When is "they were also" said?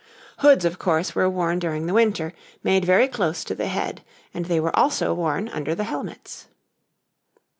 4.45-5.13